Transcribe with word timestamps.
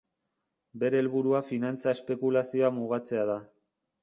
Bere 0.83 1.01
helburua 1.01 1.41
finantza 1.51 1.93
espekulazioa 1.97 2.73
mugatzea 2.79 3.29
da. 3.33 3.39